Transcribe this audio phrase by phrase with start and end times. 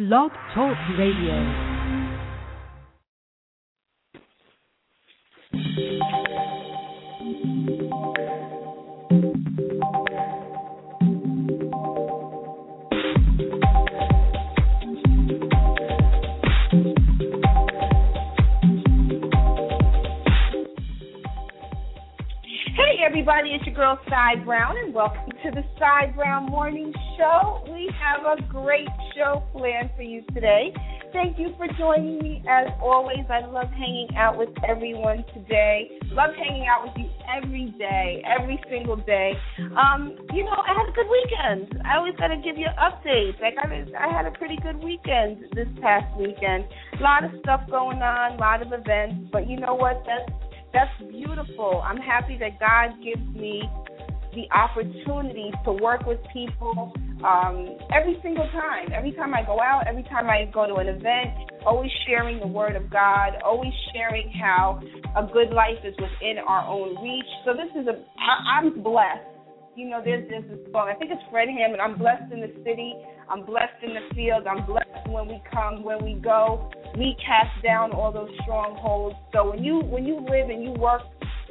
[0.00, 1.69] Blog Talk Radio.
[23.10, 23.50] Everybody.
[23.50, 27.64] It's your girl, Cy Brown, and welcome to the Cy Brown Morning Show.
[27.66, 28.86] We have a great
[29.16, 30.72] show planned for you today.
[31.12, 32.40] Thank you for joining me.
[32.48, 35.90] As always, I love hanging out with everyone today.
[36.12, 39.32] Love hanging out with you every day, every single day.
[39.58, 41.82] Um, you know, I had a good weekend.
[41.84, 43.40] I always got to give you updates.
[43.42, 43.66] Like I,
[43.98, 46.62] I had a pretty good weekend this past weekend.
[47.00, 49.30] A lot of stuff going on, a lot of events.
[49.32, 50.04] But you know what?
[50.06, 50.30] That's
[50.72, 51.82] that's beautiful.
[51.84, 53.62] I'm happy that God gives me
[54.34, 56.92] the opportunity to work with people
[57.24, 58.88] um, every single time.
[58.94, 62.46] Every time I go out, every time I go to an event, always sharing the
[62.46, 64.80] word of God, always sharing how
[65.16, 67.26] a good life is within our own reach.
[67.44, 69.26] So this is a, I, I'm blessed.
[69.76, 70.90] You know, there's there's this song.
[70.90, 71.80] I think it's Fred Hammond.
[71.80, 72.94] I'm blessed in the city.
[73.28, 74.46] I'm blessed in the field.
[74.46, 79.16] I'm blessed when we come, when we go we cast down all those strongholds.
[79.32, 81.02] So when you when you live and you work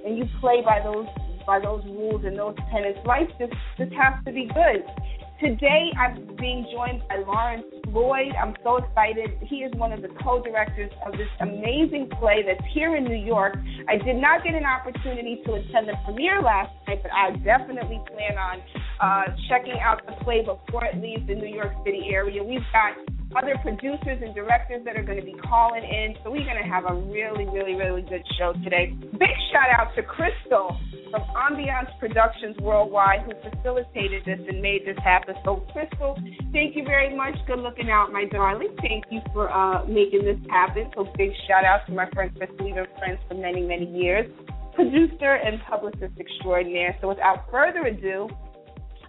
[0.06, 1.08] and you play by those
[1.46, 4.84] by those rules and those tenets, life just just has to be good.
[5.40, 8.34] Today I'm being joined by Lawrence Floyd.
[8.36, 9.40] I'm so excited.
[9.48, 13.56] He is one of the co-directors of this amazing play that's here in New York.
[13.88, 18.02] I did not get an opportunity to attend the premiere last night, but I definitely
[18.12, 18.60] plan on
[19.00, 22.44] uh, checking out the play before it leaves the New York City area.
[22.44, 22.98] We've got
[23.36, 26.16] other producers and directors that are going to be calling in.
[26.24, 28.94] So we're going to have a really, really, really good show today.
[29.14, 30.78] Big shout out to Crystal
[31.12, 35.36] from Ambiance Productions Worldwide who facilitated this and made this happen.
[35.46, 36.18] So Crystal,
[36.52, 37.36] thank you very much.
[37.48, 38.76] Good looking out, my darling.
[38.82, 40.90] Thank you for uh, making this happen.
[40.96, 42.66] So big shout out to my friend Crystal.
[42.66, 44.30] We've friends for many, many years.
[44.74, 46.96] Producer and publicist extraordinaire.
[47.02, 48.30] So without further ado,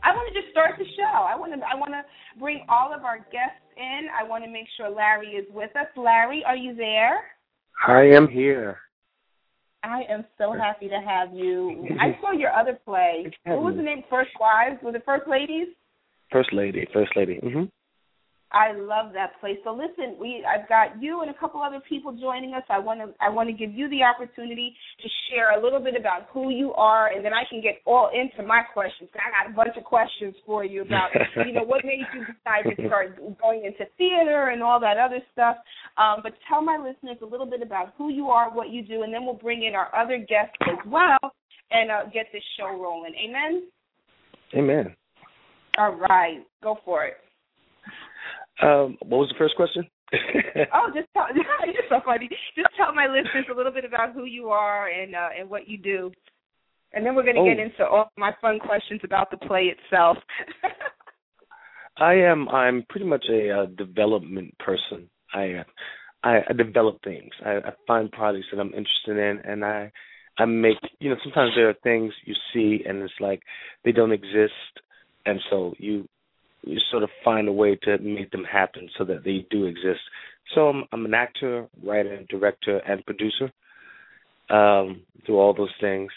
[0.03, 1.03] I want to just start the show.
[1.03, 2.03] I want to I want to
[2.39, 4.09] bring all of our guests in.
[4.19, 5.87] I want to make sure Larry is with us.
[5.97, 7.21] Larry, are you there?
[7.87, 8.79] I am here.
[9.83, 11.87] I am so happy to have you.
[11.99, 13.31] I saw your other play.
[13.45, 14.05] What was the name?
[14.11, 14.77] First Wives?
[14.83, 15.69] Was it First Ladies?
[16.31, 16.87] First Lady.
[16.93, 17.41] First Lady.
[17.43, 17.71] Mhm.
[18.53, 19.59] I love that place.
[19.63, 22.65] So listen, we I've got you and a couple other people joining us.
[22.69, 25.95] I want to I want to give you the opportunity to share a little bit
[25.95, 29.09] about who you are, and then I can get all into my questions.
[29.15, 31.11] I got a bunch of questions for you about
[31.47, 35.21] you know what made you decide to start going into theater and all that other
[35.33, 35.57] stuff.
[35.97, 39.03] Um, but tell my listeners a little bit about who you are, what you do,
[39.03, 41.19] and then we'll bring in our other guests as well
[41.71, 43.15] and uh, get this show rolling.
[43.15, 43.69] Amen.
[44.57, 44.97] Amen.
[45.79, 47.15] All right, go for it.
[48.63, 49.89] Um, what was the first question?
[50.75, 52.29] oh, just tell you're so funny.
[52.57, 55.69] Just tell my listeners a little bit about who you are and uh, and what
[55.69, 56.11] you do,
[56.93, 57.47] and then we're going to oh.
[57.47, 60.19] get into all my fun questions about the play itself.
[61.97, 62.49] I am.
[62.49, 65.09] I'm pretty much a uh, development person.
[65.35, 65.65] I, uh,
[66.25, 67.31] I I develop things.
[67.45, 69.93] I, I find projects that I'm interested in, and I
[70.39, 70.79] I make.
[70.99, 73.43] You know, sometimes there are things you see, and it's like
[73.85, 74.53] they don't exist,
[75.25, 76.09] and so you
[76.63, 80.01] you sort of find a way to make them happen so that they do exist.
[80.55, 83.51] So I'm, I'm an actor, writer, director, and producer.
[84.51, 86.11] Um, do all those things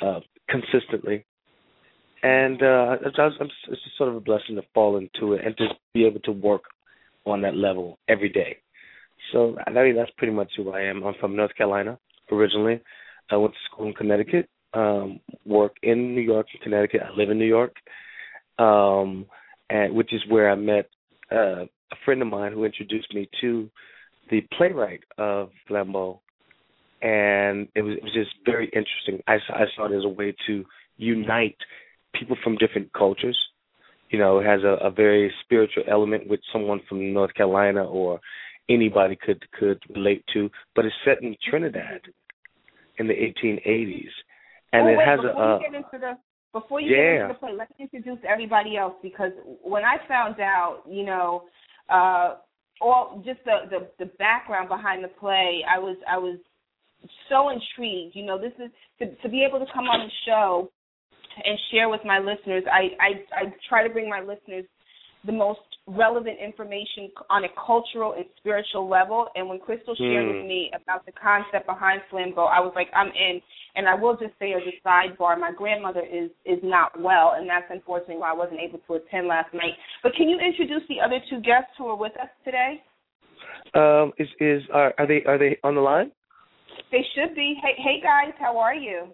[0.00, 1.26] uh, consistently,
[2.22, 3.16] and uh, it's,
[3.68, 6.32] it's just sort of a blessing to fall into it and to be able to
[6.32, 6.62] work
[7.26, 8.56] on that level every day.
[9.32, 11.04] So I mean, that's pretty much who I am.
[11.04, 11.98] I'm from North Carolina
[12.30, 12.80] originally.
[13.30, 17.02] I went to school in Connecticut, um, work in New York Connecticut.
[17.04, 17.74] I live in New York.
[18.58, 19.26] Um,
[19.70, 20.88] and which is where I met
[21.32, 23.68] uh, a friend of mine who introduced me to
[24.30, 26.20] the playwright of Flambeaux,
[27.02, 29.22] and it was it was just very interesting.
[29.26, 30.64] I I saw it as a way to
[30.96, 31.56] unite
[32.14, 33.38] people from different cultures.
[34.10, 38.20] You know, it has a, a very spiritual element which someone from North Carolina or
[38.68, 42.02] anybody could could relate to, but it's set in Trinidad
[42.98, 44.08] in the 1880s,
[44.72, 45.58] and oh, it wait, has a.
[45.62, 46.12] You get into the,
[46.52, 46.96] before you yeah.
[46.96, 49.32] get into the play, let me introduce everybody else because
[49.62, 51.44] when I found out, you know,
[51.88, 52.36] uh,
[52.80, 56.38] all just the, the the background behind the play, I was I was
[57.28, 58.14] so intrigued.
[58.14, 60.70] You know, this is to to be able to come on the show
[61.44, 62.64] and share with my listeners.
[62.70, 64.64] I I I try to bring my listeners
[65.26, 69.28] the most relevant information on a cultural and spiritual level.
[69.36, 70.34] And when Crystal shared Mm.
[70.34, 73.40] with me about the concept behind Flambeaux, I was like, I'm in.
[73.76, 77.48] And I will just say as a sidebar, my grandmother is is not well, and
[77.48, 79.74] that's unfortunately why I wasn't able to attend last night.
[80.02, 82.82] But can you introduce the other two guests who are with us today?
[83.74, 86.10] Um, is is are, are they are they on the line?
[86.90, 87.54] They should be.
[87.62, 89.08] Hey, hey guys, how are you?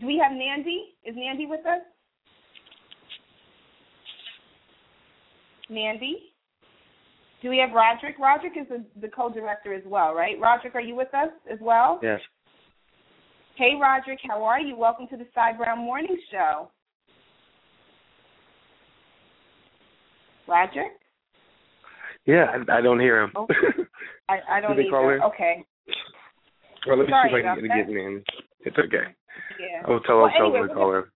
[0.00, 0.94] Do we have Nandy?
[1.04, 1.82] Is Nandy with us?
[5.72, 6.34] Nandy?
[7.40, 8.18] Do we have Roderick?
[8.18, 10.38] Roderick is the, the co-director as well, right?
[10.40, 11.98] Roderick, are you with us as well?
[12.02, 12.20] Yes.
[13.56, 14.76] Hey, Roderick, how are you?
[14.76, 16.70] Welcome to the Cy Brown Morning Show.
[20.46, 20.92] Roderick?
[22.26, 23.32] Yeah, I, I don't hear him.
[23.34, 23.46] Oh.
[24.28, 25.22] I, I don't Did they either.
[25.24, 25.64] Okay.
[26.86, 28.24] well, let me Sorry see if I can get, get in.
[28.60, 29.12] It's okay.
[29.58, 29.82] Yeah.
[29.88, 31.11] I'll tell Well, I'll tell anyway, them to call her.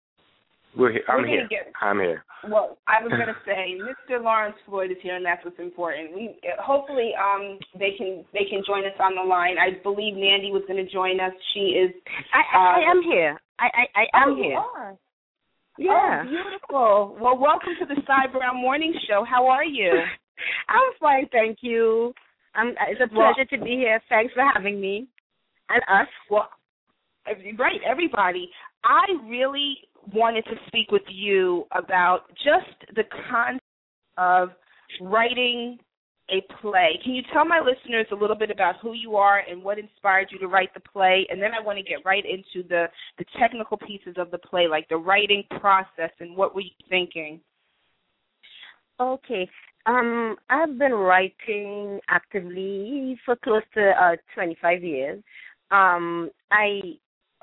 [0.77, 1.03] We're here.
[1.09, 1.47] I'm we're here.
[1.49, 2.23] get- I'm here.
[2.49, 4.23] Well, I was going to say, Mr.
[4.23, 6.15] Lawrence Floyd is here, and that's what's important.
[6.15, 9.57] We hopefully um they can they can join us on the line.
[9.59, 11.33] I believe Nandy was going to join us.
[11.55, 11.91] She is.
[12.33, 13.41] I, I, I Uh, am here.
[13.59, 14.59] I, I, I am oh, you here.
[14.59, 14.97] are.
[15.79, 16.23] Yeah.
[16.25, 17.17] Oh, beautiful.
[17.21, 19.25] Well, welcome to the Cy Brown Morning Show.
[19.29, 19.91] How are you?
[20.69, 22.13] I'm fine, thank you.
[22.55, 24.01] Um, it's a Well- pleasure to be here.
[24.09, 25.07] Thanks for having me.
[25.69, 26.09] And us.
[26.31, 26.49] Well,
[27.59, 28.51] right, everybody.
[28.85, 29.79] I really
[30.13, 33.63] wanted to speak with you about just the concept
[34.17, 34.51] of
[35.01, 35.79] writing
[36.31, 36.99] a play.
[37.05, 40.29] Can you tell my listeners a little bit about who you are and what inspired
[40.31, 41.27] you to write the play?
[41.31, 42.87] And then I want to get right into the
[43.19, 47.41] the technical pieces of the play, like the writing process and what were you thinking?
[48.99, 49.49] Okay.
[49.87, 55.23] Um, I've been writing actively for close to uh 25 years.
[55.71, 56.81] Um, I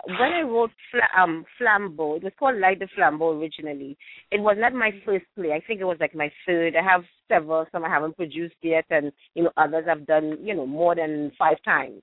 [0.05, 3.97] when I wrote Fla- um Flambeaux, it was called Light the Flambeau originally.
[4.31, 5.51] It was not my first play.
[5.53, 6.75] I think it was like my third.
[6.75, 7.65] I have several.
[7.71, 11.31] Some I haven't produced yet, and you know others I've done you know more than
[11.37, 12.01] five times.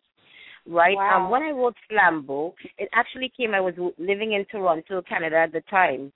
[0.67, 0.97] Right.
[0.97, 1.25] Wow.
[1.25, 3.55] Um, when I wrote Flambeaux, it actually came.
[3.55, 6.13] I was living in Toronto, Canada at the time,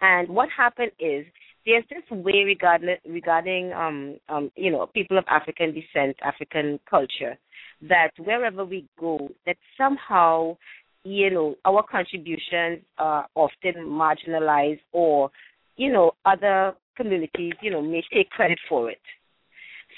[0.00, 1.24] and what happened is
[1.64, 7.38] there's this way regarding regarding um um you know people of African descent, African culture,
[7.82, 10.56] that wherever we go, that somehow
[11.04, 15.30] you know our contributions are often marginalized, or
[15.76, 19.00] you know other communities you know may take credit for it.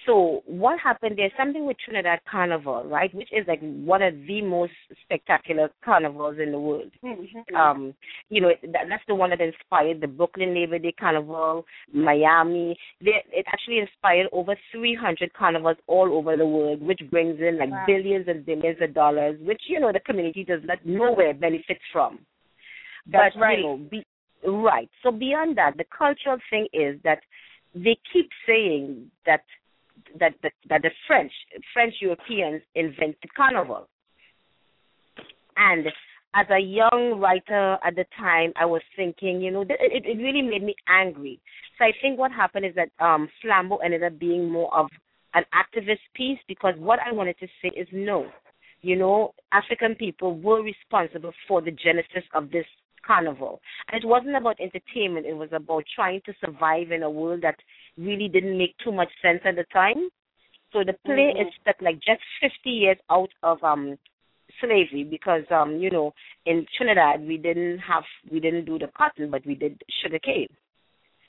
[0.06, 1.16] So what happened?
[1.18, 4.72] There's something with Trinidad Carnival, right, which is like one of the most
[5.02, 7.56] spectacular carnivals in the world Mm-hmm.
[7.56, 7.94] um
[8.28, 12.76] you know that, that's the one that inspired the Brooklyn Labor Day Carnival, Miami.
[13.00, 17.70] They, it actually inspired over 300 carnivals all over the world, which brings in like
[17.70, 17.84] Wow.
[17.86, 22.18] billions and billions of dollars, which you know the community does not nowhere benefits from.
[23.06, 23.58] That's but right.
[23.58, 24.04] you know, be,
[24.46, 24.88] right.
[25.02, 27.20] So beyond that, the cultural thing is that
[27.74, 29.42] they keep saying that
[30.18, 31.32] that that, the French
[31.72, 33.88] French Europeans invented carnival.
[35.56, 35.86] And
[36.34, 40.42] as a young writer at the time, I was thinking, you know, it, it really
[40.42, 41.40] made me angry.
[41.78, 44.88] So I think what happened is that um, Flambeaux ended up being more of
[45.34, 48.26] an activist piece because what I wanted to say is no.
[48.82, 52.66] You know, African people were responsible for the genesis of this
[53.06, 53.60] carnival.
[53.90, 57.56] And it wasn't about entertainment, it was about trying to survive in a world that
[57.98, 60.08] really didn't make too much sense at the time.
[60.72, 61.40] So the play Mhm.
[61.42, 63.98] is stuck like just 50 years out of um
[64.60, 66.12] slavery because um you know
[66.46, 70.18] in Trinidad we didn't have we didn't do the cotton but we did sugar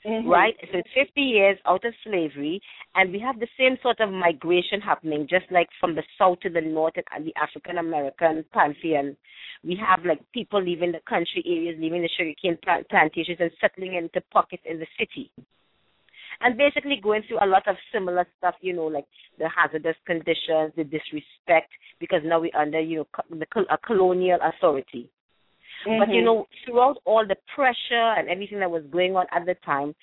[0.06, 0.28] Mhm.
[0.28, 2.62] right so it's 50 years out of slavery
[2.94, 6.48] and we have the same sort of migration happening just like from the south to
[6.48, 9.16] the north and the African American pantheon
[9.64, 13.94] we have like people leaving the country areas leaving the sugarcane plant- plantations and settling
[13.94, 15.30] into pockets in the city
[16.40, 19.06] and basically going through a lot of similar stuff, you know, like
[19.38, 25.10] the hazardous conditions, the disrespect, because now we're under, you know, the a colonial authority.
[25.86, 26.24] But you Mhm.
[26.24, 29.94] know, throughout all the pressure and everything that was going on at the time,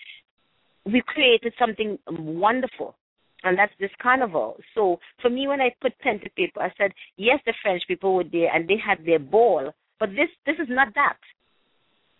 [0.86, 2.96] we created something wonderful,
[3.44, 4.60] and that's this carnival.
[4.74, 8.16] So for me, when I put pen to paper, I said, yes, the French people
[8.16, 11.18] were there and they had their ball, but this this is not that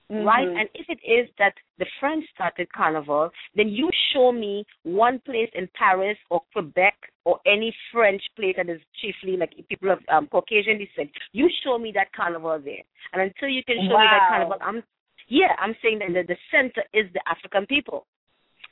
[0.10, 0.48] right?
[0.48, 0.60] Mhm.
[0.60, 5.50] And if it is that the French started Carnival, then you show me one place
[5.54, 10.28] in Paris or Quebec or any French place that is chiefly like people of um,
[10.28, 11.10] Caucasian descent.
[11.32, 14.84] You show me that Carnival there, and until you can show me that Carnival, I'm
[15.30, 18.06] yeah, I'm saying that the, the center is the African people.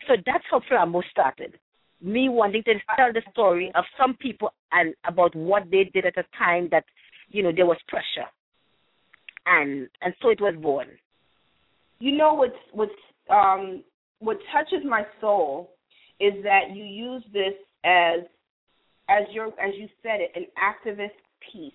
[0.07, 1.57] So that's how Flambeaux started.
[2.01, 6.17] Me wanting to tell the story of some people and about what they did at
[6.17, 6.83] a time that
[7.29, 8.27] you know there was pressure,
[9.45, 10.87] and and so it was born.
[11.99, 12.91] you know what's what's
[13.29, 13.83] um
[14.19, 15.71] what touches my soul
[16.19, 17.53] is that you use this
[17.83, 18.19] as
[19.11, 21.19] as your as you said it an activist
[21.51, 21.73] piece.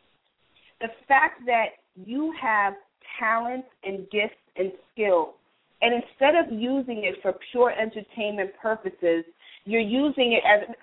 [0.81, 2.75] The fact that you have
[3.19, 5.35] talents and gifts and skills
[5.83, 9.25] and instead of using it for pure entertainment purposes,
[9.64, 10.75] you're using it as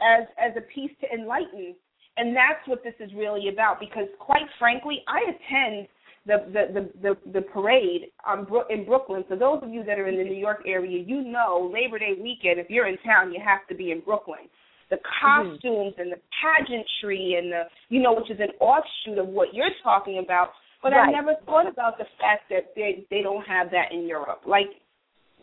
[0.00, 1.74] as as a piece to enlighten.
[2.16, 5.88] And that's what this is really about because quite frankly, I attend
[6.26, 9.24] the the the the, parade um, in Brooklyn.
[9.28, 12.14] So those of you that are in the New York area, you know Labor Day
[12.20, 12.60] weekend.
[12.60, 14.48] If you're in town, you have to be in Brooklyn.
[14.90, 15.56] The mm-hmm.
[15.58, 16.00] costumes mm-hmm.
[16.00, 20.20] and the pageantry and the you know, which is an offshoot of what you're talking
[20.24, 20.50] about.
[20.82, 21.08] But right.
[21.08, 24.42] I never thought about the fact that they they don't have that in Europe.
[24.46, 24.68] Like,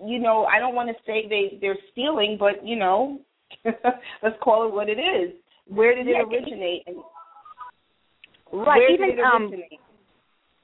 [0.03, 3.19] you know, I don't want to say they they're stealing, but you know,
[3.65, 5.33] let's call it what it is.
[5.67, 6.83] Where did it yeah, originate?
[6.87, 6.97] And
[8.53, 9.79] right, even it originate?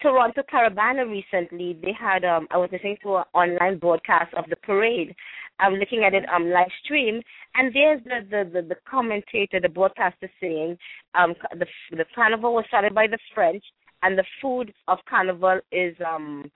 [0.02, 4.56] Toronto Caribana recently, they had um I was listening to an online broadcast of the
[4.58, 5.16] parade.
[5.60, 7.22] I was looking at it um live stream
[7.56, 10.78] and there's the the the, the commentator, the broadcaster saying
[11.14, 13.64] um the the carnival was started by the French
[14.04, 16.50] and the food of carnival is um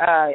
[0.00, 0.28] uh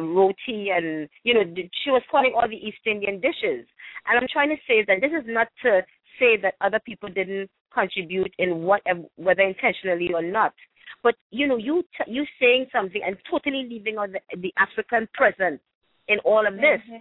[0.00, 1.42] roti and you know
[1.84, 3.66] she was calling all the east indian dishes
[4.06, 5.82] and i'm trying to say that this is not to
[6.18, 10.54] say that other people didn't contribute in whatever whether intentionally or not
[11.02, 15.08] but you know you t- you saying something and totally leaving out the, the african
[15.14, 15.60] presence
[16.08, 16.96] in all of this mm-hmm.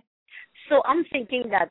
[0.70, 1.70] so i'm thinking that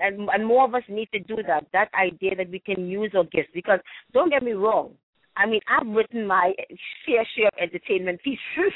[0.00, 3.12] and, and more of us need to do that that idea that we can use
[3.16, 3.80] our gifts because
[4.12, 4.92] don't get me wrong
[5.36, 6.52] I mean, I've written my
[7.06, 8.74] fair share of entertainment pieces.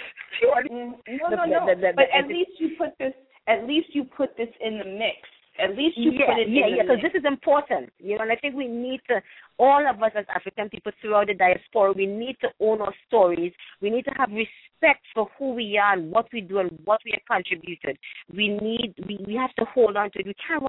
[0.70, 0.96] no,
[1.28, 1.66] no, no.
[1.66, 3.12] The, but at least you put this.
[3.46, 5.28] At least you put this in the mix.
[5.58, 8.22] At least you yeah, put it yeah, in yeah, because this is important, you know.
[8.22, 9.22] And I think we need to,
[9.58, 13.52] all of us as African people throughout the diaspora, we need to own our stories.
[13.80, 17.00] We need to have respect for who we are and what we do and what
[17.04, 17.98] we have contributed.
[18.34, 20.26] We need, we, we have to hold on to it.
[20.26, 20.64] We can't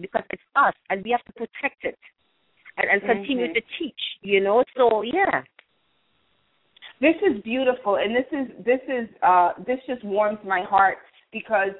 [0.00, 1.98] because it's us, and we have to protect it
[2.76, 3.54] and, and continue mm-hmm.
[3.54, 4.64] to teach, you know.
[4.76, 5.42] So yeah.
[7.00, 10.98] This is beautiful and this is this is uh this just warms my heart
[11.32, 11.74] because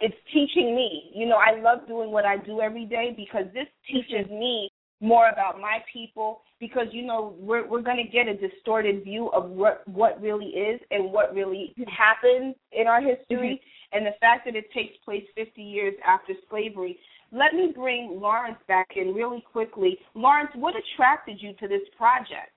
[0.00, 1.10] it's teaching me.
[1.14, 5.28] You know, I love doing what I do every day because this teaches me more
[5.28, 9.50] about my people because you know we're we're going to get a distorted view of
[9.50, 13.96] what what really is and what really happened in our history mm-hmm.
[13.98, 16.98] and the fact that it takes place 50 years after slavery
[17.32, 19.98] let me bring Lawrence back in really quickly.
[20.14, 22.52] Lawrence, what attracted you to this project?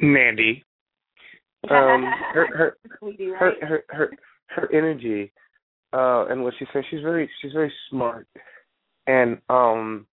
[0.00, 0.64] Nandy.
[1.70, 2.02] Um,
[2.34, 2.76] her, her,
[3.38, 4.10] her, her, her,
[4.48, 5.30] her energy,
[5.92, 8.26] uh, and what she says, she's very, she's very smart,
[9.06, 10.06] and um,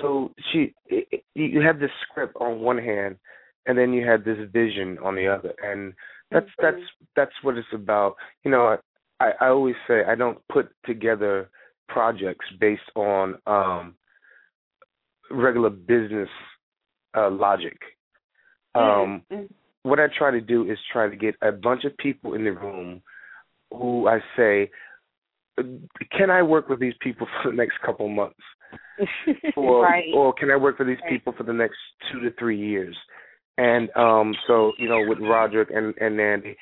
[0.00, 3.16] so she, it, you have this script on one hand,
[3.66, 5.94] and then you have this vision on the other, and
[6.30, 6.64] that's mm-hmm.
[6.64, 6.86] that's
[7.16, 8.16] that's what it's about.
[8.44, 8.76] You know,
[9.20, 11.48] I, I always say I don't put together
[11.88, 13.94] projects based on um,
[15.30, 16.28] regular business
[17.16, 17.78] uh, logic.
[18.74, 19.44] Um, mm-hmm.
[19.82, 22.52] What I try to do is try to get a bunch of people in the
[22.52, 23.02] room
[23.70, 24.70] who I say,
[26.16, 28.40] can I work with these people for the next couple months?
[29.56, 30.04] or right.
[30.14, 31.76] or can I work for these people for the next
[32.10, 32.96] two to three years?
[33.56, 36.56] And um so, you know, with Roderick and, and Nandy,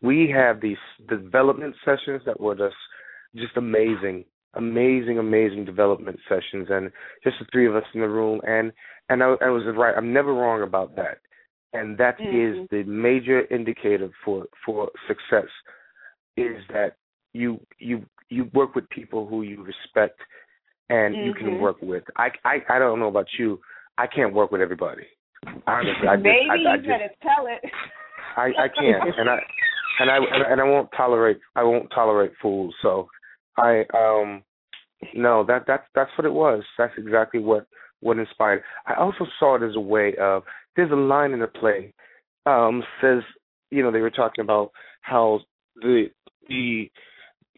[0.00, 2.76] we have these development sessions that were just
[3.36, 4.24] just amazing
[4.54, 6.90] amazing, amazing development sessions, and
[7.24, 8.40] just the three of us in the room.
[8.46, 8.72] And
[9.08, 9.94] and I, I was right.
[9.96, 11.18] I'm never wrong about that,
[11.72, 12.62] and that mm-hmm.
[12.62, 15.48] is the major indicator for for success.
[16.40, 16.96] Is that
[17.32, 20.20] you you you work with people who you respect
[20.90, 21.26] and mm-hmm.
[21.26, 21.62] you can mm-hmm.
[21.62, 22.04] work with.
[22.16, 23.60] I I I don't know about you.
[23.96, 25.02] I can't work with everybody.
[25.66, 27.70] Honestly, I just, Maybe I, I you better tell it.
[28.36, 29.38] I I can't, and I
[30.00, 30.18] and I
[30.50, 32.74] and I won't tolerate I won't tolerate fools.
[32.82, 33.08] So
[33.56, 34.42] I um
[35.14, 36.62] no, that that's that's what it was.
[36.76, 37.66] That's exactly what
[38.00, 38.62] what inspired.
[38.86, 40.42] I also saw it as a way of
[40.76, 41.92] there's a line in the play
[42.46, 43.22] um says
[43.70, 44.70] you know they were talking about
[45.02, 45.40] how
[45.76, 46.06] the
[46.48, 46.90] the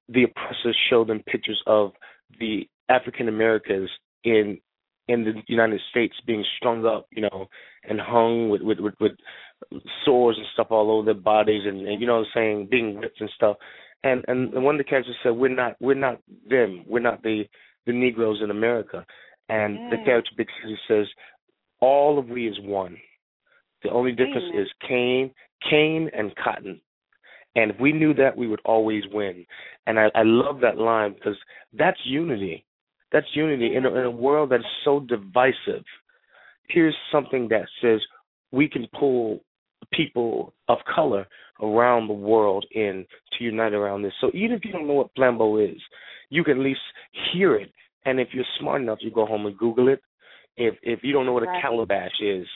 [0.09, 1.93] the oppressors show them pictures of
[2.39, 3.91] the African Americans
[4.25, 4.59] in
[5.09, 7.47] in the United States being strung up, you know,
[7.85, 9.13] and hung with with with, with
[10.05, 12.99] sores and stuff all over their bodies, and, and you know, what I'm saying being
[12.99, 13.57] whipped and stuff
[14.03, 16.85] and and one of the characters said, "We're not we're not them.
[16.87, 17.45] We're not the
[17.87, 19.05] the Negroes in America."
[19.49, 19.91] And mm.
[19.91, 21.07] the character basically says,
[21.81, 22.97] "All of we is one.
[23.83, 24.63] The only difference mm.
[24.63, 25.31] is cane,
[25.69, 26.81] cane and cotton."
[27.57, 29.45] And if we knew that, we would always win.
[29.87, 31.37] And I, I love that line because
[31.73, 32.65] that's unity.
[33.13, 35.85] That's unity in a, in a world that's so divisive.
[36.69, 38.01] Here's something that says
[38.53, 39.41] we can pull
[39.93, 41.27] people of color
[41.61, 43.05] around the world in
[43.37, 44.13] to unite around this.
[44.21, 45.81] So even if you don't know what flambeau is,
[46.29, 46.81] you can at least
[47.33, 47.73] hear it.
[48.05, 50.01] And if you're smart enough, you go home and Google it.
[50.57, 52.47] If if you don't know what a calabash is,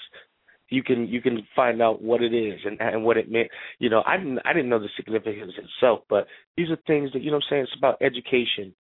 [0.71, 3.49] you can you can find out what it is and and what it meant.
[3.79, 7.23] You know, I didn't I didn't know the significance itself, but these are things that
[7.23, 7.37] you know.
[7.37, 8.75] what I'm saying it's about education.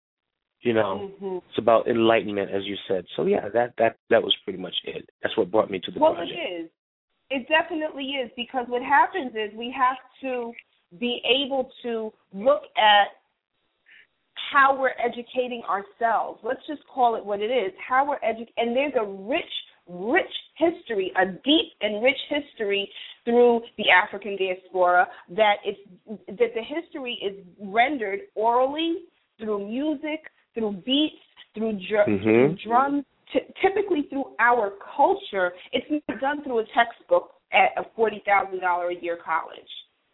[0.61, 1.37] You know, mm-hmm.
[1.49, 3.05] it's about enlightenment, as you said.
[3.17, 5.09] So yeah, that that that was pretty much it.
[5.23, 6.39] That's what brought me to the well, project.
[6.39, 6.71] Well, it is.
[7.31, 10.53] It definitely is because what happens is we have to
[10.99, 13.09] be able to look at
[14.53, 16.41] how we're educating ourselves.
[16.43, 17.73] Let's just call it what it is.
[17.87, 19.45] How we're educating, and there's a rich,
[19.89, 22.91] rich history, a deep and rich history
[23.25, 25.81] through the African diaspora that it's
[26.29, 29.05] that the history is rendered orally
[29.39, 30.21] through music,
[30.55, 31.17] through beats,
[31.55, 32.23] through, dr- mm-hmm.
[32.23, 35.53] through drums, t- typically through our culture.
[35.73, 39.61] It's not done through a textbook at a forty thousand dollar a year college.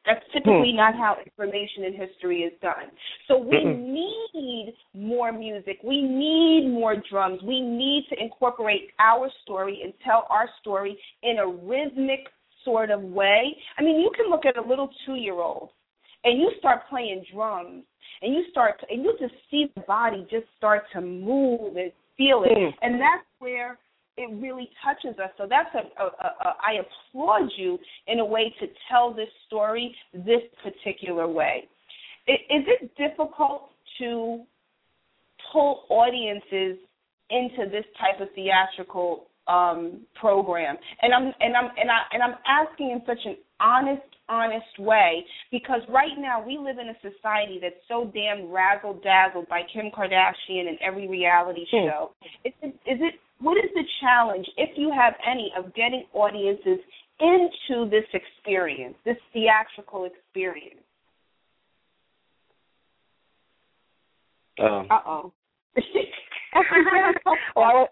[0.07, 2.90] That's typically not how information in history is done.
[3.28, 5.78] So we need more music.
[5.85, 7.40] We need more drums.
[7.42, 12.28] We need to incorporate our story and tell our story in a rhythmic
[12.64, 13.54] sort of way.
[13.78, 15.71] I mean, you can look at a little two year old
[16.25, 17.85] and you start playing drums
[18.23, 22.42] and you start and you just see the body just start to move and feel
[22.45, 22.57] it.
[22.57, 22.73] Mm.
[22.83, 23.78] And that's where
[24.21, 25.31] it really touches us.
[25.39, 29.95] So that's a, a, a I applaud you in a way to tell this story
[30.12, 31.67] this particular way.
[32.29, 32.37] Is
[32.67, 34.43] it difficult to
[35.50, 36.77] pull audiences
[37.31, 40.77] into this type of theatrical um, program?
[41.00, 45.25] And I'm and I'm and I and I'm asking in such an honest, honest way
[45.50, 49.91] because right now we live in a society that's so damn razzle dazzled by Kim
[49.91, 51.89] Kardashian and every reality hmm.
[51.89, 52.11] show.
[52.21, 52.49] Hmm.
[52.49, 56.78] Is it, is it what is the challenge, if you have any, of getting audiences
[57.18, 60.80] into this experience, this theatrical experience?
[64.59, 65.32] Um, uh oh.
[67.56, 67.88] well, I was,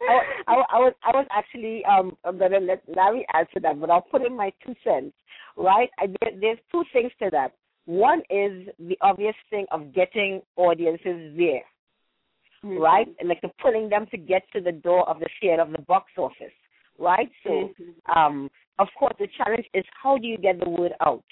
[0.47, 4.03] I, was, I was, I was actually um gonna let Larry answer that, but I'll
[4.03, 5.15] put in my two cents.
[5.57, 5.89] Right?
[5.99, 7.53] I, there, there's two things to that.
[7.87, 11.63] One is the obvious thing of getting audiences there
[12.65, 12.79] mm-hmm.
[12.79, 13.07] right?
[13.21, 16.13] And like pulling them to get to the door of the theater of the box
[16.17, 16.55] office,
[16.99, 17.31] right?
[17.45, 18.19] So, mm-hmm.
[18.19, 21.25] um, of course, the challenge is how do you get the word out?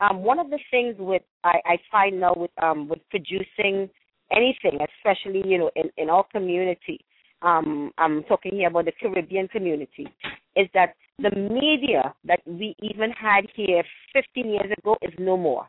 [0.00, 3.88] Um, one of the things with I, I find now with um, with producing
[4.30, 7.00] anything, especially you know in, in our community,
[7.42, 10.06] um, I'm talking here about the Caribbean community,
[10.54, 15.66] is that the media that we even had here 15 years ago is no more.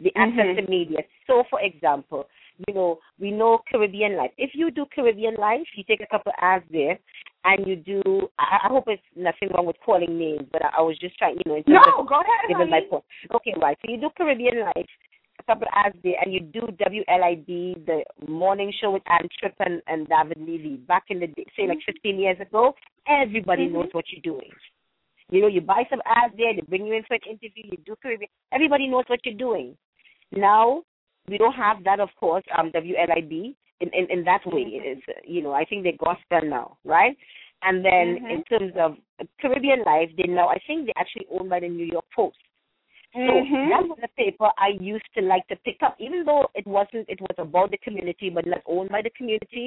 [0.00, 0.64] The access mm-hmm.
[0.64, 0.98] to media.
[1.26, 2.26] So, for example,
[2.66, 4.30] you know, we know Caribbean life.
[4.38, 6.98] If you do Caribbean life, you take a couple ads there,
[7.44, 8.02] and you do.
[8.38, 11.36] I, I hope it's nothing wrong with calling names, but I, I was just trying,
[11.36, 13.04] you know, in terms no, go ahead, giving my point.
[13.34, 13.76] Okay, right.
[13.84, 14.88] So you do Caribbean life,
[15.40, 19.82] a couple ads there, and you do WLIB, the morning show with Ann Tripp and,
[19.86, 20.76] and David Levy.
[20.76, 21.92] Back in the day, say like mm-hmm.
[21.92, 22.74] 15 years ago,
[23.08, 23.74] everybody mm-hmm.
[23.74, 24.50] knows what you're doing.
[25.30, 27.78] You know, you buy some ads there, they bring you in for an interview, you
[27.86, 28.28] do Caribbean.
[28.52, 29.76] Everybody knows what you're doing.
[30.30, 30.82] Now
[31.28, 34.64] we don't have that, of course, um, WLIB in, in, in that way.
[34.64, 34.86] Mm-hmm.
[34.86, 37.16] It is, you know, I think they're gospel now, right?
[37.62, 38.26] And then mm-hmm.
[38.26, 38.96] in terms of
[39.40, 42.36] Caribbean Life, they now, I think they're actually owned by the New York Post.
[43.14, 43.68] So mm-hmm.
[43.68, 47.08] that was a paper I used to like to pick up, even though it wasn't,
[47.08, 49.66] it was about the community, but not owned by the community.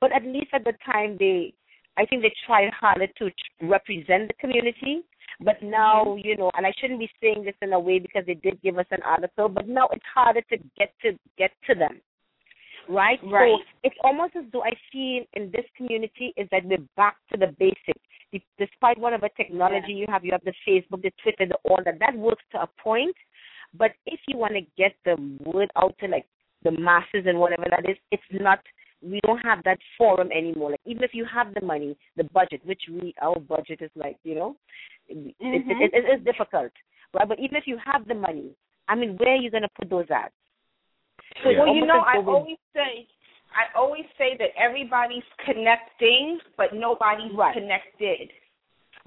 [0.00, 1.52] But at least at the time, they,
[1.98, 3.30] I think they tried harder to
[3.62, 5.02] represent the community
[5.40, 6.26] but now, mm-hmm.
[6.26, 8.78] you know, and I shouldn't be saying this in a way because they did give
[8.78, 12.00] us an article, but now it's harder to get to get to them.
[12.88, 13.18] Right?
[13.24, 13.56] Right.
[13.56, 17.38] So it's almost as though I feel in this community is that we're back to
[17.38, 18.00] the basics.
[18.58, 19.96] Despite whatever technology yeah.
[19.96, 21.98] you have, you have the Facebook, the Twitter, the all that.
[22.00, 23.14] That works to a point.
[23.76, 26.26] But if you want to get the word out to like
[26.62, 28.58] the masses and whatever that is, it's not
[29.02, 30.72] we don't have that forum anymore.
[30.72, 34.16] Like even if you have the money, the budget, which we our budget is like,
[34.24, 34.56] you know,
[35.12, 35.28] mm-hmm.
[35.40, 36.72] it, it, it is difficult,
[37.14, 37.28] right?
[37.28, 38.50] But even if you have the money,
[38.88, 40.32] I mean, where are you going to put those ads?
[41.42, 41.58] So yeah.
[41.60, 43.06] well, you know, I always say,
[43.54, 47.54] I always say that everybody's connecting, but nobody's right.
[47.54, 48.30] connected.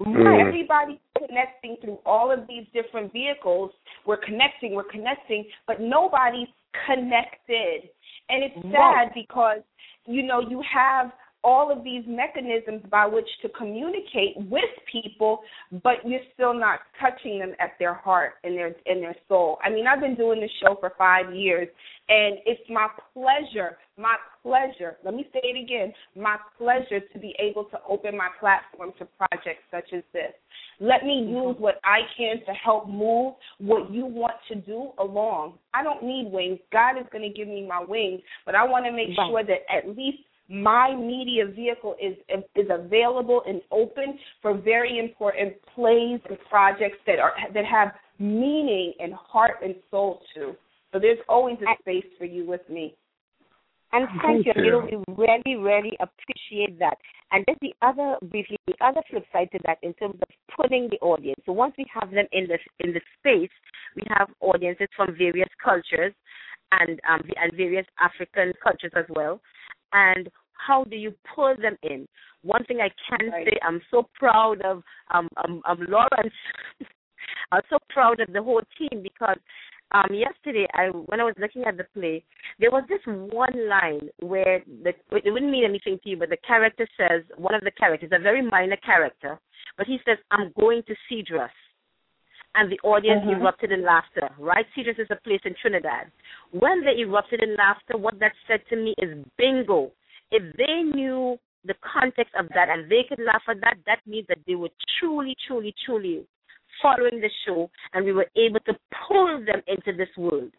[0.00, 0.46] Mm.
[0.46, 3.72] Everybody's connecting through all of these different vehicles.
[4.06, 6.48] We're connecting, we're connecting, but nobody's
[6.86, 7.90] connected.
[8.28, 9.14] And it's sad right.
[9.14, 9.62] because
[10.08, 11.12] you know you have
[11.44, 15.40] all of these mechanisms by which to communicate with people,
[15.82, 19.58] but you're still not touching them at their heart and their and their soul.
[19.62, 21.68] I mean, I've been doing this show for five years,
[22.08, 24.96] and it's my pleasure, my pleasure.
[25.04, 29.06] Let me say it again, my pleasure to be able to open my platform to
[29.16, 30.32] projects such as this.
[30.80, 31.48] Let me mm-hmm.
[31.48, 35.54] use what I can to help move what you want to do along.
[35.74, 36.58] I don't need wings.
[36.72, 39.28] God is going to give me my wings, but I want to make right.
[39.28, 40.18] sure that at least
[40.48, 42.16] my media vehicle is
[42.56, 48.94] is available and open for very important plays and projects that are that have meaning
[48.98, 50.54] and heart and soul to.
[50.92, 52.94] So there's always a space for you with me.
[53.92, 54.52] And thank, you.
[54.56, 54.70] you.
[54.70, 56.96] know, we really, really appreciate that.
[57.32, 60.88] And then the other briefly, the other flip side to that in terms of pulling
[60.90, 61.40] the audience.
[61.46, 63.50] So once we have them in the in the space,
[63.96, 66.12] we have audiences from various cultures
[66.72, 69.40] and um and various African cultures as well.
[69.92, 72.06] And how do you pull them in?
[72.42, 73.46] One thing I can right.
[73.46, 76.34] say, I'm so proud of um, um, um Lawrence.
[77.52, 79.38] I'm so proud of the whole team because
[79.92, 82.24] um yesterday I when I was looking at the play,
[82.58, 86.36] there was this one line where the it wouldn't mean anything to you, but the
[86.46, 89.40] character says one of the characters, a very minor character,
[89.76, 91.48] but he says, I'm going to Cedros
[92.54, 93.40] and the audience uh-huh.
[93.40, 94.66] erupted in laughter, right?
[94.76, 96.10] Cedros is a place in Trinidad.
[96.50, 99.92] When they erupted in laughter, what that said to me is bingo.
[100.30, 104.26] If they knew the context of that and they could laugh at that, that means
[104.28, 106.26] that they were truly, truly, truly
[106.82, 108.72] following the show and we were able to
[109.08, 110.52] pull them into this world.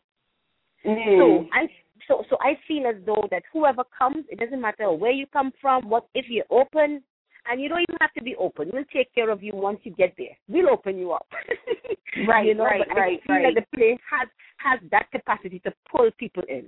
[0.85, 1.19] Mm.
[1.19, 1.67] So I
[2.07, 5.51] so so I feel as though that whoever comes, it doesn't matter where you come
[5.61, 7.03] from, what if you're open,
[7.49, 8.69] and you don't even have to be open.
[8.71, 10.37] We'll take care of you once you get there.
[10.47, 11.27] We'll open you up.
[12.27, 13.55] right, you know, right, but right, I feel right.
[13.55, 14.27] that the place has
[14.57, 16.65] has that capacity to pull people in.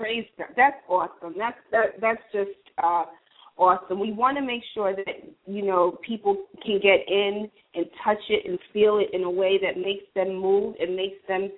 [0.00, 0.24] Praise.
[0.56, 1.34] That's awesome.
[1.36, 2.50] That's that that's just
[2.82, 3.04] uh
[3.58, 4.00] awesome.
[4.00, 5.06] We want to make sure that
[5.46, 9.60] you know people can get in and touch it and feel it in a way
[9.62, 11.50] that makes them move and makes them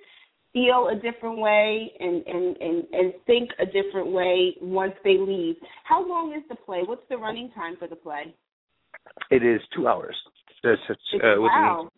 [0.53, 5.57] feel a different way and, and, and, and think a different way once they leave.
[5.85, 6.83] How long is the play?
[6.85, 8.35] What's the running time for the play?
[9.31, 10.17] It is two hours.
[10.65, 11.89] Uh, wow.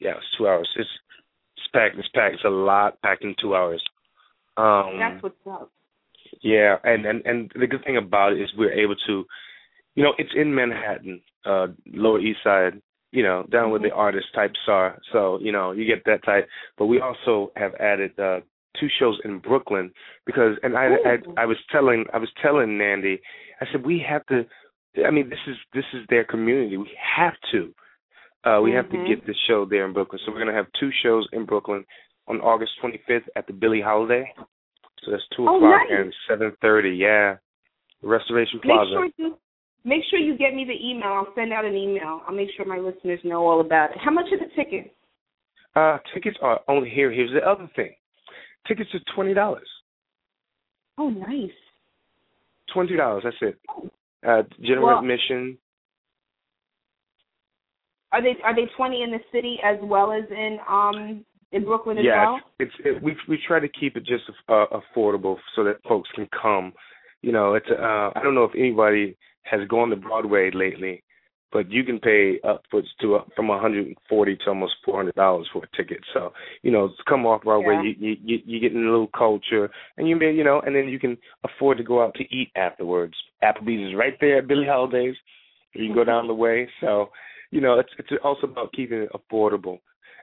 [0.00, 0.68] yeah, it's two hours.
[0.76, 0.88] It's
[1.56, 1.98] it's packed.
[1.98, 2.34] It's packed.
[2.34, 3.82] It's a lot packed in two hours.
[4.56, 5.70] Um, That's what's up.
[6.42, 9.24] Yeah, and, and and the good thing about it is we're able to,
[9.94, 12.80] you know, it's in Manhattan, uh, Lower East Side,
[13.12, 13.98] you know, down where the mm-hmm.
[13.98, 14.98] artist types are.
[15.12, 16.48] So, you know, you get that type.
[16.78, 18.40] But we also have added uh
[18.80, 19.92] two shows in Brooklyn
[20.24, 23.20] because and I I I was telling I was telling Nandy,
[23.60, 24.44] I said we have to
[25.06, 26.76] I mean this is this is their community.
[26.76, 27.72] We have to.
[28.44, 28.76] Uh we mm-hmm.
[28.76, 29.08] have to mm-hmm.
[29.08, 30.20] get the show there in Brooklyn.
[30.24, 31.84] So we're gonna have two shows in Brooklyn
[32.28, 34.32] on August twenty fifth at the Billie Holiday.
[35.04, 35.98] So that's two oh, o'clock nice.
[35.98, 37.36] and seven thirty, yeah.
[38.02, 39.00] Restoration Plaza.
[39.00, 39.38] Make sure you
[39.84, 41.08] Make sure you get me the email.
[41.08, 42.20] I'll send out an email.
[42.26, 43.96] I'll make sure my listeners know all about it.
[43.98, 44.90] How much are the tickets?
[45.74, 47.10] Uh, tickets are only here.
[47.10, 47.92] Here's the other thing.
[48.68, 49.66] Tickets are twenty dollars.
[50.98, 51.50] Oh, nice.
[52.72, 53.24] Twenty dollars.
[53.24, 53.58] That's it.
[54.24, 55.58] Uh, general well, admission.
[58.12, 61.98] Are they are they twenty in the city as well as in um in Brooklyn
[61.98, 62.40] as yeah, well?
[62.58, 66.08] it's, it's it, we we try to keep it just uh, affordable so that folks
[66.14, 66.72] can come.
[67.20, 71.02] You know, it's uh I don't know if anybody has gone to Broadway lately,
[71.52, 75.76] but you can pay upwards to uh, from 140 to almost 400 dollars for a
[75.76, 75.98] ticket.
[76.14, 77.92] So you know, come off Broadway, yeah.
[78.08, 80.88] you, you you get in a little culture, and you may you know, and then
[80.88, 83.14] you can afford to go out to eat afterwards.
[83.42, 85.16] Applebee's is right there at Billie Holiday's.
[85.74, 86.68] You can go down the way.
[86.80, 87.10] So
[87.50, 89.80] you know, it's it's also about keeping it affordable.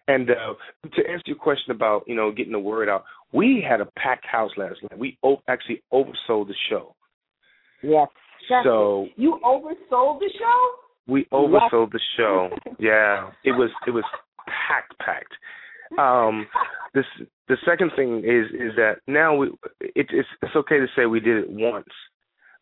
[0.10, 3.80] And uh, to answer your question about you know getting the word out, we had
[3.80, 4.98] a packed house last night.
[4.98, 6.96] We o- actually oversold the show.
[7.84, 8.08] Yes.
[8.64, 10.72] So you oversold the show.
[11.08, 12.50] We oversold the show.
[12.80, 14.04] yeah, it was it was
[14.48, 15.34] packed, packed.
[16.00, 16.48] Um,
[16.96, 17.06] this
[17.48, 21.20] the second thing is is that now we it, it's it's okay to say we
[21.20, 21.94] did it once,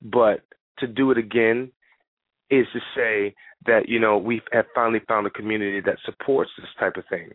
[0.01, 0.41] but
[0.79, 1.71] to do it again
[2.49, 6.67] is to say that you know we have finally found a community that supports this
[6.79, 7.31] type of thing,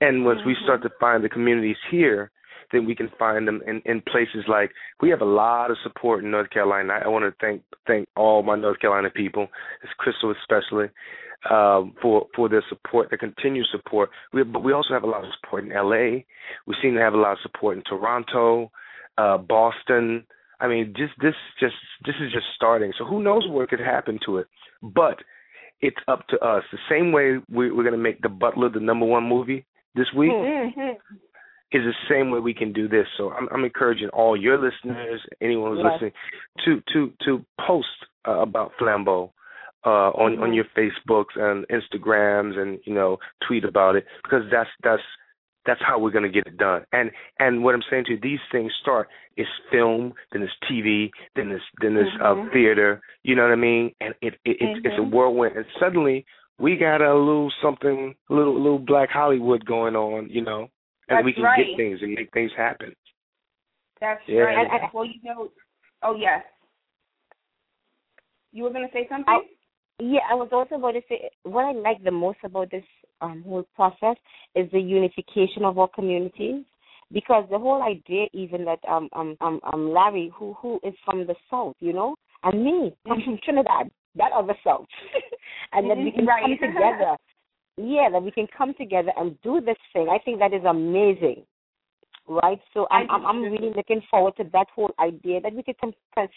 [0.00, 0.48] and once mm-hmm.
[0.48, 2.30] we start to find the communities here
[2.72, 4.70] then we can find them in, in places like
[5.00, 6.94] we have a lot of support in North Carolina.
[6.94, 9.48] I, I want to thank thank all my North Carolina people,
[9.98, 10.86] Crystal especially,
[11.50, 14.10] um, for for their support, their continued support.
[14.32, 16.24] We, but we also have a lot of support in L.A.
[16.66, 18.72] We seem to have a lot of support in Toronto,
[19.18, 20.24] uh, Boston.
[20.62, 21.74] I mean, just this just
[22.06, 22.92] this is just starting.
[22.98, 24.46] So who knows what could happen to it?
[24.82, 25.18] But
[25.80, 26.62] it's up to us.
[26.72, 30.06] The same way we, we're going to make The Butler the number one movie this
[30.16, 30.30] week.
[30.30, 30.92] Mm-hmm
[31.74, 33.06] is the same way we can do this.
[33.16, 35.92] So I'm, I'm encouraging all your listeners, anyone who's Yes.
[35.94, 36.12] listening,
[36.66, 37.86] to to to post
[38.28, 39.30] uh, about Flambeaux
[39.86, 40.42] uh, on Mm-hmm.
[40.42, 43.16] on your Facebooks and Instagrams, and you know
[43.48, 45.02] tweet about it because that's that's
[45.66, 46.84] that's how we're going to get it done.
[46.92, 49.08] And and what I'm saying to you, these things start.
[49.36, 52.46] It's film, then it's TV, then it's then it's Mhm.
[52.48, 53.00] uh, theater.
[53.22, 53.94] You know what I mean?
[54.00, 55.10] And it, it it's it's a Mhm.
[55.10, 55.56] whirlwind.
[55.56, 56.24] And suddenly
[56.58, 60.28] we got a little something, a little little Black Hollywood going on.
[60.28, 60.62] You know,
[61.08, 61.66] and That's we can right.
[61.66, 62.94] get things and make things happen.
[64.00, 64.40] That's Yeah.
[64.42, 64.58] right.
[64.58, 65.50] And- and- well, you know.
[66.02, 66.44] Oh yes.
[68.52, 69.32] You were going to say something?
[69.32, 69.44] Oh,
[69.98, 72.84] Yeah, I was also about to say what I like the most about this
[73.20, 74.16] um, whole process
[74.54, 76.64] is the unification of our communities.
[77.12, 81.26] Because the whole idea, even that um um um, um Larry, who who is from
[81.26, 84.86] the south, you know, and me, I'm from Trinidad, that other south,
[85.72, 86.40] and that we can Right.
[86.42, 87.16] come together.
[87.76, 90.08] Yeah, that we can come together and do this thing.
[90.10, 91.44] I think that is amazing,
[92.26, 92.60] right?
[92.72, 95.94] So I'm I'm, I'm really looking forward to that whole idea that we could com-
[96.14, 96.28] con-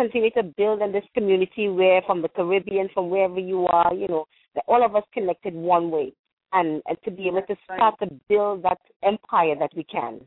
[0.00, 4.08] continue to build in this community where from the Caribbean, from wherever you are, you
[4.08, 6.12] know, that all of us connected one way
[6.52, 10.20] and, and to be able to start to build that empire that we can.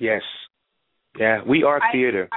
[0.00, 0.22] Yes.
[1.18, 2.28] Yeah, we are I- theater.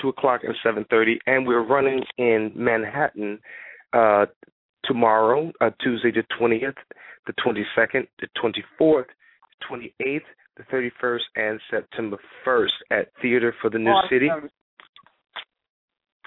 [0.00, 3.38] two o'clock and seven thirty, and we're running in Manhattan
[3.92, 4.26] uh,
[4.84, 6.76] tomorrow, uh, Tuesday the twentieth,
[7.26, 9.06] the twenty second, the twenty fourth,
[9.66, 10.26] twenty eighth,
[10.56, 14.28] the thirty first, and September first at Theater for the New City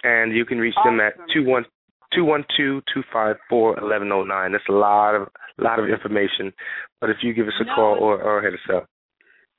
[0.03, 1.65] and you can reach them at two one
[2.13, 4.51] two one two two five four eleven oh nine.
[4.51, 6.51] That's a lot of lot of information.
[6.99, 8.87] But if you give us a No, call or or hit us up.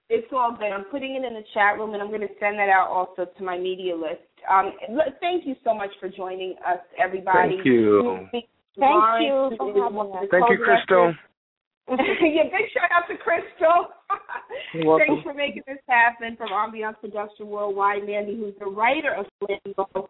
[0.08, 0.70] It's all good.
[0.72, 3.30] I'm putting it in the chat room, and I'm going to send that out also
[3.30, 4.20] to my media list.
[4.50, 4.72] Um,
[5.20, 7.56] thank you so much for joining us, everybody.
[7.56, 8.26] Thank you.
[8.32, 8.44] Thank
[8.76, 10.46] Lawrence you is for one having of the us.
[10.48, 11.14] Thank you, Crystal.
[11.88, 13.88] yeah, big shout out to Crystal.
[14.74, 14.98] You're.
[14.98, 18.04] Thanks for making this happen from Ambiance Production Worldwide.
[18.04, 20.08] Nandy, who's the writer of Flambeaux,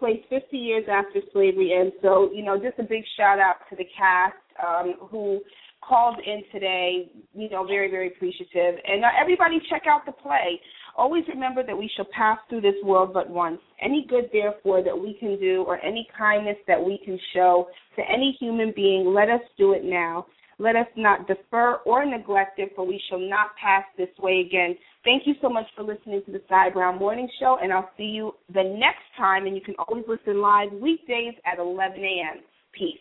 [0.00, 1.72] placed 50 years after slavery.
[1.78, 4.34] And so, you know, just a big shout out to the cast
[4.66, 5.40] um, who
[5.86, 7.10] called in today.
[7.34, 8.80] You know, very, very appreciative.
[8.84, 10.60] And uh, everybody check out the play.
[10.96, 13.60] Always remember that we shall pass through this world but once.
[13.80, 18.02] Any good, therefore, that we can do or any kindness that we can show to
[18.02, 20.26] any human being, let us do it now.
[20.60, 24.76] Let us not defer or neglect it, for we shall not pass this way again.
[25.04, 28.04] Thank you so much for listening to the Cy Brown Morning Show, and I'll see
[28.04, 29.46] you the next time.
[29.46, 32.42] And you can always listen live weekdays at 11 a.m.
[32.76, 33.00] Peace.